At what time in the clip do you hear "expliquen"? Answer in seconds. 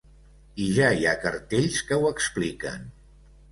2.17-2.91